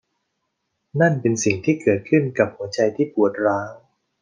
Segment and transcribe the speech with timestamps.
[1.01, 3.71] นั่นเป็นสิ่งที่เกิดขึ้นกับหัวใจที่ปวดร้าว